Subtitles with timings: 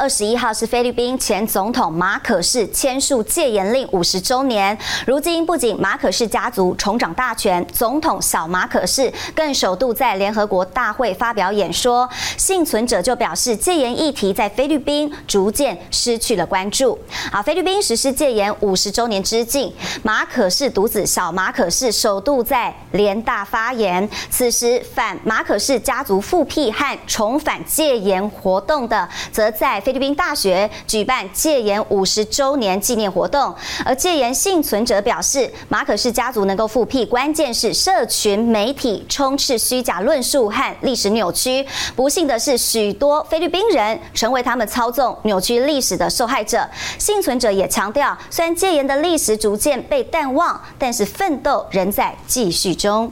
[0.00, 4.76] 二十一号是菲律宾前总统马可仕签署戒严令五十周年。
[5.06, 12.08] 如今，不仅马可仕家族重掌大权，总统小马可仕更首度在联合国大会发表演说。
[12.38, 16.98] 幸存者就表示，戒严议题在菲律宾逐渐失去了关注。
[17.30, 19.70] 啊，菲律宾实施戒严五十周年之际，
[20.02, 24.08] 马可仕独子小马可仕首度在联大发言。
[24.30, 29.78] 此时，反马可仕家族复辟和重返戒严活动的，则在。
[29.90, 33.52] 菲律宾大学举办戒严五十周年纪念活动，
[33.84, 41.66] 而戒严幸存者表示，马可氏家族能够复辟，关键是社群媒体充斥虚假论述和历史扭曲。
[41.96, 46.64] 不幸的是，许多菲律宾人成为他们操纵扭曲历史的受害者。
[46.96, 53.10] 幸存者也强调，虽然戒严的历史逐渐被淡忘，但是奋斗仍在继续中。